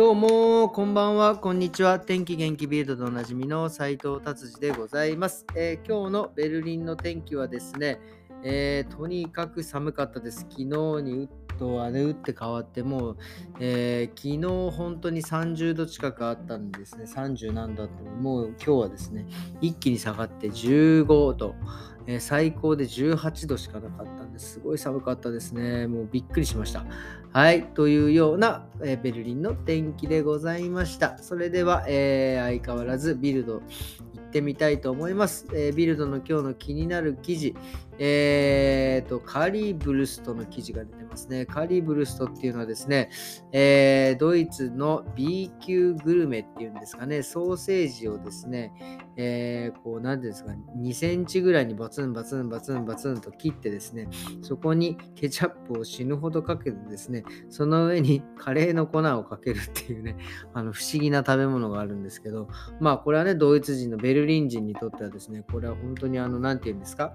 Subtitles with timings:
[0.00, 2.00] どうも、こんばんは、こんにちは。
[2.00, 8.00] 天気元気ビルドでおなじみの斉藤達治でございます、えー今日のベルリンの天気はですね、
[8.42, 10.46] えーとにかく寒かったです。
[10.48, 10.64] 昨日
[11.02, 11.28] に
[11.58, 13.16] とはね、打って変わって、もう、
[13.60, 17.04] えー昨日本当に30度近くあったんですね。
[17.04, 19.26] 30何度あっても、もう今日はですね、
[19.60, 21.54] 一気に下がって15度。
[22.06, 24.54] えー最高で18度しかなかったんです。
[24.54, 25.86] すごい寒かったですね。
[25.86, 26.84] もうびっくりしました。
[27.32, 31.18] はい、というような、えーベルリンの天気でございました。
[31.18, 33.60] それでは、えー相変わらずビルド行
[34.20, 35.46] ってみたいと思います。
[35.52, 37.54] えビルドの今日の気になる記事、
[38.02, 41.44] えーと、カリブルストの記事が出てますね。
[41.44, 43.10] カリブルストっていうのはですね、
[43.52, 48.72] えードイツの B 級グルメっていうんですかね、ソーセージをですね、
[49.16, 54.08] えーこう、なんていうんですか、2センチぐらいにバツンバツンバツンバツンと切ってですね、
[54.40, 60.16] そこにケチャップを死ぬほどかけてですね、その上にカレーの粉をかけるっていうね、
[60.54, 62.48] あの不思議な食べ物があるんですけど、
[62.80, 67.14] まあこれはね、ドイツ人のベルリン人にとってはですね、これは本当にあの、なんて言うんですか、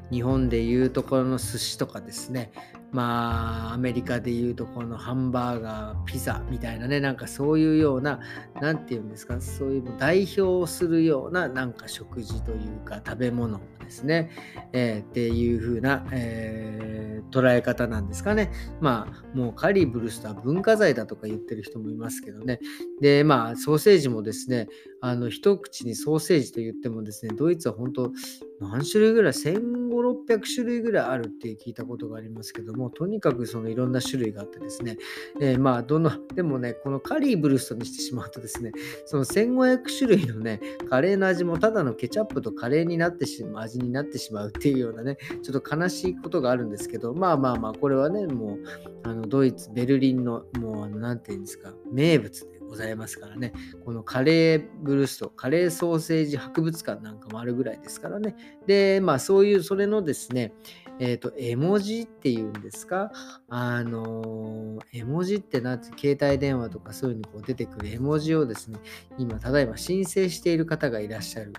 [0.11, 2.51] 日本でいうところの寿司とかですね、
[2.91, 8.19] まあ、アメリカでいうところのハンバーガー、ピザみたいなね、なんかそういうような、
[8.59, 14.29] なんて言うんですか、そういう代表するようななんか食事というか食べ物ですね、
[14.73, 18.51] えーっていう風な、えー捉え方なんですかね。
[18.79, 22.59] まあ、もうカリブルスとは文化財だとか言ってる人もいますけどね。
[22.99, 24.67] で、まあ、ソーセージもですね、
[24.99, 28.11] あの、一口にソーセージと言ってもですね、ドイツは本当、
[28.59, 34.97] 何種類ぐらい、1500、600種類ぐらいあるって聞いたことがありますけども、とにかくそのいろんな種類があってですね、
[35.39, 38.71] えーまあ、どの、でもね、このカリーブルストにしてしまうとですね、
[39.05, 48.59] その1500種類のね、カレーの味もただのケチャップとカレーになってしまう、味になってしまうっていうようなね、ちょっと悲しいことがあるんですけど、まあまあまあ、これはね、もう、
[49.03, 53.51] あの、ドイツ、ベルリンの、もう、あの、なんていうんですか、名物でございますからね、
[53.83, 58.33] このカレーブルースト、カレーソーセージ博物館なんかもあるぐらいですからね。
[58.65, 60.53] で、まあ、そういう、それのですね、
[60.97, 63.11] えっ、と、絵文字っていうんですか、
[63.49, 68.79] あのー絵文字ってなって、携帯電話とかそういうのにこう出てくる絵文字をですね、
[69.17, 71.51] 今、ただいま申請している方がいらっしゃる。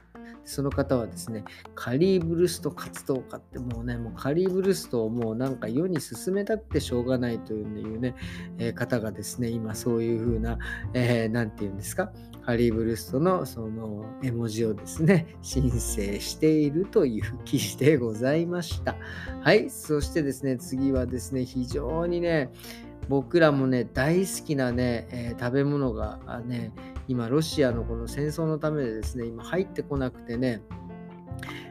[0.44, 1.44] その方はですね、
[1.74, 8.14] カリーブルスト活動家ってもうね、もうカリーブルストをもうなんか世に進めたくてしょうがないというね、
[8.58, 10.58] えー方がですね、今そういう風な、
[10.94, 12.12] えーなんて言うんですか、
[12.44, 18.96] カリーブルストのその絵文字をですね、申請しているという記事でございました。
[19.40, 22.50] はい、そしてですね、次はですね、非常にね、
[23.08, 26.72] 僕らもね、大好きなね、えー食べ物がね、
[27.08, 30.62] 今、ロシアのこの戦争のためでですね、今入ってこなくてね、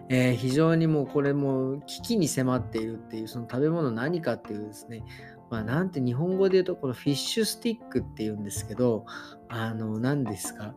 [0.09, 5.03] えー非常にもうこれも危機に迫っているっていう、その食べ物何かっていうですね、
[5.49, 9.05] まあ、なんて日本語で言うと、このフィッシュスティックっていうんですけど、
[9.53, 10.75] あの、何ですか、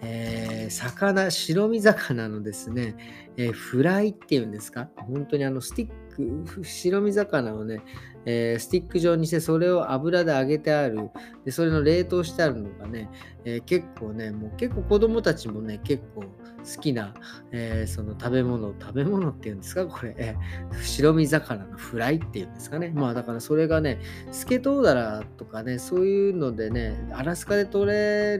[0.00, 2.94] えー魚、白身魚のですね、
[3.36, 7.80] えーフライっていうんですか、本当にあのスティック、白身魚をね、
[8.24, 11.10] えースティック状にして、それを油で揚げてある、
[11.44, 13.10] でそれの冷凍してあるのがね、
[13.44, 17.12] え結構ね、もう結構子供たちもね、結構好きな、
[17.50, 20.36] えその食べ物、食べ物っていうんですか、これ、え
[20.80, 22.92] 白身魚のフライっていうんですかね？
[22.94, 23.98] まあだからそれがね、
[24.30, 27.92] スケトウダラとかね、そういうのでね、アラスカで取れ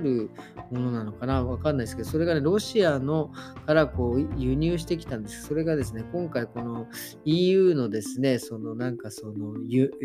[0.03, 0.31] る
[0.71, 1.45] ものなのかな？
[1.45, 3.31] わかんないですけど、それがね、ロシアの
[3.67, 5.47] からこう輸入してきたんです。
[5.47, 6.87] それがですね、今回この
[7.25, 9.55] EU のですね、そのなんかその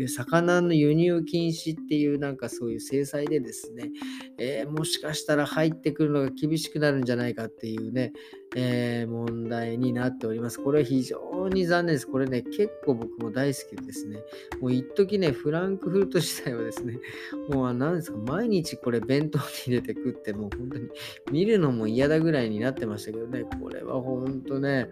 [0.08, 3.90] 魚の輸入禁止っていうなんかそういう制裁でですね、
[4.38, 8.12] えーもしかしたら入ってくるのが厳しくなるんじゃないかっていうね、
[8.56, 10.62] えー問題になっております。
[10.62, 12.06] これは非常に残念です。
[12.06, 14.22] これね、結構僕も大好きですね、
[14.60, 16.98] もう一時ね、フランクフルト時代はですね、
[17.50, 20.88] もう何ですか、毎日これ弁当に入れて食って、もう本当に
[21.30, 24.88] 見るのも嫌だぐらいになってましたけどね、これは本当ね、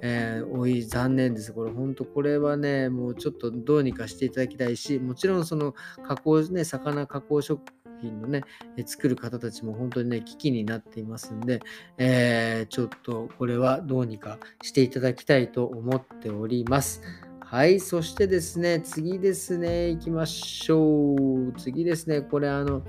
[0.00, 1.52] えー、おい、残念です。
[1.52, 5.74] これ、本当、これはね、もうちょっとどうにかしていただきたいし、もちろん、その
[6.06, 7.60] 加工、ね、魚加工食
[8.00, 8.42] 品のね、
[8.76, 11.60] え作る方たちも本当にね、危機になっていますんで、
[11.98, 17.02] えーちょっとこれはどうにかしていただきたいと思っております。
[17.50, 21.54] はい、そしてですね、次ですね、行きましょう。
[21.56, 22.82] 次ですね、これあの、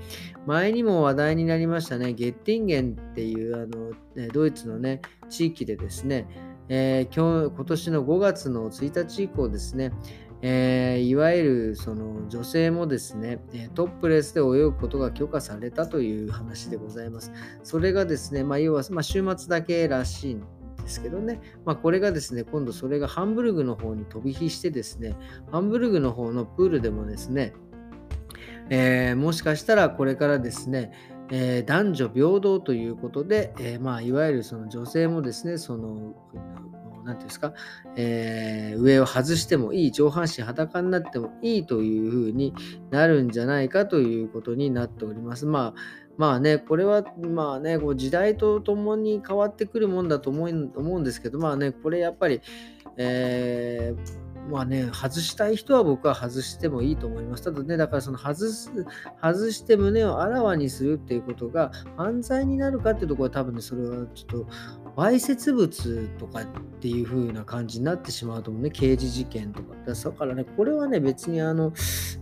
[0.46, 6.26] 前にも話題になりましたね、ゲッティンゲンっていうあの、ドイツのね、地域でですね、
[6.68, 9.92] えー今日今年の5月の1日以降ですね、
[10.42, 13.40] えーいわゆるその女性もですね、
[13.74, 17.32] トップレスで泳ぐことが許可されたという話でございます。
[17.62, 20.40] それがですね、まあ、要は、まあ、週末だけらしいん
[20.82, 25.16] ですけどね、まあ、これがですね、今度それがハンブルグの方に飛び火してですね、
[25.50, 27.54] ハンブルグの方のプールでもですね、
[28.68, 30.92] えー、もしかしたらこれからですね、
[31.32, 36.14] えー、男女平等ということで、え、まあ、いわゆるその女性もですね、その、
[37.04, 37.54] 何ていうんですか、
[37.96, 42.54] えー、上を外してもいい、上半身裸になってもいいというふうに
[42.90, 45.46] なるんじゃないかということになっております。
[45.46, 45.80] まあ
[46.16, 52.42] まあね、これはまあね、こう時代とともに変わってくるもんだと思うんですけど、まあね、これやっぱり、
[52.98, 57.44] えーまあね、外したい人は僕は外してもいいと思います。
[57.44, 58.70] ただね、だからその外す、
[59.22, 64.46] 外して胸をあらわにするっていうことが犯罪になるかっていうところは多分ね、それはちょっと、
[64.96, 66.46] わいせつ物とかっ
[66.80, 69.74] ていう風な感じになってしまうと思うね、刑事事件とか。
[69.86, 71.72] だからね、これはね、別にあの、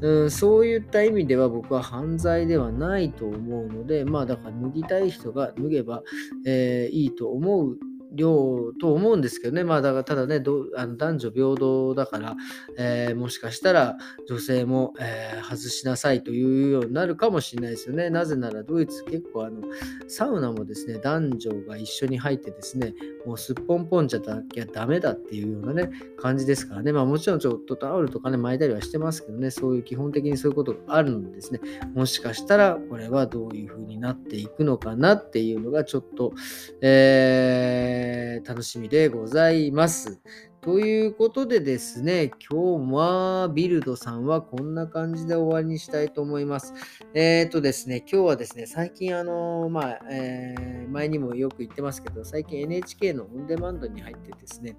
[0.01, 6.03] うん、そういった意味では僕は犯罪ではないと思うので、まあだから脱ぎたい人が脱げば、
[6.47, 7.79] えー、いいと思う
[8.13, 10.43] 量と思うんですけどね、まあ、だからただね、
[10.77, 12.37] あの男女平等だから、
[12.79, 13.97] えー、もしかしたら
[14.29, 18.11] 女性も、えー、外しなさいというようになるかもしれないですよね。
[18.11, 19.63] なぜならドイツ結構あの
[20.07, 22.95] サウナもですね、男女が一緒に入ってですね、
[23.27, 31.61] もうすっぽんぽんじゃダメだっていうようなね、感じですからね、まあもちろんちょっとタオルとかね、巻いたりはしてますけどね、そういう基本的にそういうことがあるのでですね、
[31.95, 36.33] もしかしたらこれはどういう風になっていくのかなっていうのがちょっと、
[36.81, 40.21] えーー、楽しみでございます。
[40.69, 46.75] ということでですね、今日はビルドさんはこんな感じで終わりにしたいと思います。
[47.15, 54.77] えっ、ー、とですね、今日はですね、最近あの、まあ、えー、前にもよく言ってますけど、最近 NHK のオンデマンドに入ってですね、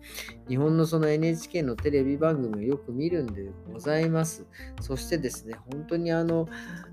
[0.48, 4.46] 日本のその NHK のテレビ番組をよく見るんでございます。
[4.82, 6.48] そしてですね、本当にあの、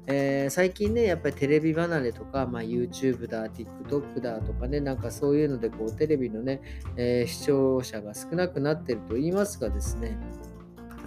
[0.07, 6.63] えー、最近ね、やっぱりテレビ離れとか、まあ、YouTube だ、TikTok だとかね、なんかそういうので、こう、テレビのね、
[6.97, 10.17] え、視聴者が少なくなっててると言いますかですね、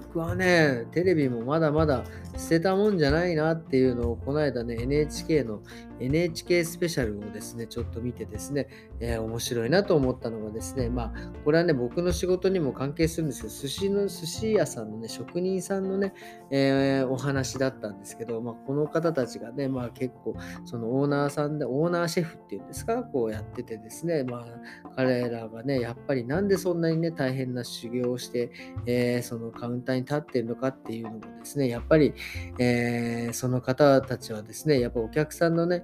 [0.07, 2.03] 僕はね、テレビもまだまだ
[2.37, 5.61] 捨てたもんじゃないなっていうのを、この間ね、NHK の
[5.99, 8.67] NHK スペシャルをですね、ちょっと見てですね、
[8.99, 16.13] えー、面白いなと思ったのがですね、まあ、これはね、僕の仕事にも関係するんですけど、寿司の、寿司屋さんのね、職人さんのね、
[16.51, 20.35] えー、お話だったんですけど、まあ、この方たちがね、まあ結構、
[20.65, 28.51] そのオーナーさんで、オーナーシェフっていうんですか、こうやっててですね、まあ、彼らがね、やっぱりなんでそんなにね、大変な修行をして、
[28.85, 32.13] えー、そのカウンターに立ってるのかっていうのもですね、やっぱり、
[32.57, 35.83] えー、その方たちはですね、やっぱお客さんのね、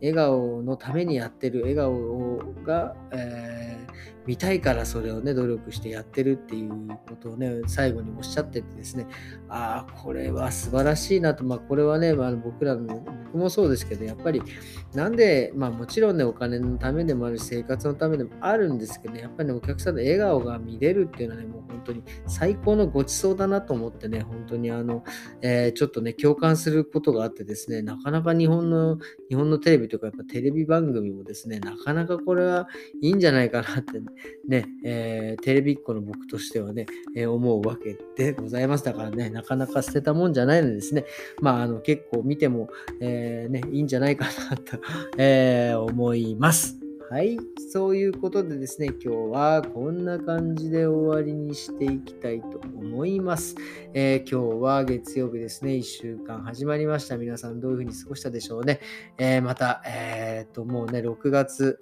[0.00, 3.94] 笑顔のためにやってる笑顔が、えー、
[4.26, 6.70] 見たいからそれをね、努力してやってるっていう
[7.08, 9.06] ことをね、最後におっしゃっててですね、
[9.48, 14.42] ああ、これは素晴らしいなと、まあ、これはね、まあ、僕らの、僕もそうですけど、やっぱり、
[14.94, 25.04] なんで、まあ、もちろんね、お金のためでもあるし、生活のためでもあるんですけどね、やっぱりね、お客さんの笑顔が見れるっていうのはね、もう本当に最高のごちそうだなと思ってね、本当にあの、
[25.42, 28.98] えー、ちょっとね、共感することがあってですね、なかなか日本の、
[29.28, 32.68] 日本のテレビとか、やっぱテレビ番組もですね、なかなかこれは
[33.00, 34.00] いいんじゃないかなって、
[34.48, 36.86] ね、えー、テレビっ子の僕としてはね、
[37.16, 38.84] えー、思うわけでございます。
[38.84, 41.04] だからね、なかなか捨てたもんじゃないのでですね、
[41.40, 42.68] まあ、あの、結構見ても、
[43.00, 44.78] えー、ね、いいんじゃないかなと、
[45.18, 46.83] え、思います。
[47.10, 47.38] はい。
[47.70, 53.54] そういうことでですね、今日はこんな感じで終わりにしていきたいと思います。
[53.92, 57.18] えー、今日は月曜日ですね、1週間始まりました。
[57.18, 58.80] 皆さんどういうふうに過ごしたでしょうね。
[59.18, 61.78] えー、また、えっ、と、もうね、6月、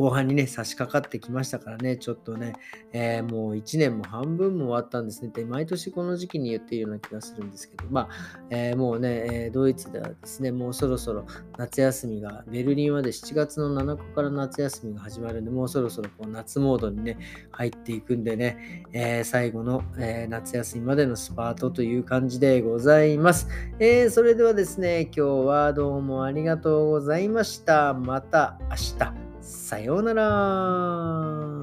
[0.00, 2.54] 後半にね、差し掛かってきましたからね、ちょっとね、
[2.94, 5.28] えー、もう1年も半分も終わったんですね。
[5.28, 8.08] で、毎年この時期に言っているような気がするんですけど、まあ、
[8.48, 11.26] えー、もうね、えドイツではですね、もうそろそろ
[11.58, 17.18] 夏休みが、ベルリンはで7月の7日から夏休みが始まるんで、もうそろそろこう夏モードにね、
[17.50, 23.48] 入っていくんでね、えー、最後の、え夏休みまでのスパートという感じでございます。
[23.78, 27.92] えそれではですね、今日はどうもありがとうございました。
[27.92, 29.29] また明日。
[29.42, 31.59] さようなら。